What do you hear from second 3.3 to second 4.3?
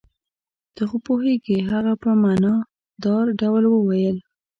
ډول وویل.